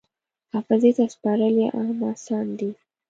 [0.51, 2.71] حافظې ته سپارل یې هم اسانه دي.